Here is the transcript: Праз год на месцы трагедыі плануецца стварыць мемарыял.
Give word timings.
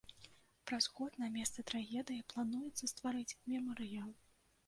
Праз 0.69 0.85
год 0.99 1.17
на 1.23 1.27
месцы 1.35 1.65
трагедыі 1.71 2.25
плануецца 2.33 2.91
стварыць 2.93 3.37
мемарыял. 3.51 4.09